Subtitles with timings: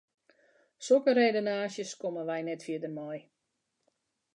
[0.87, 3.19] Sokke redenaasjes komme wy net fierder mei.